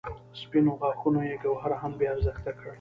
[0.39, 2.67] سپینو غاښونو یې ګوهر هم بې ارزښته کړ.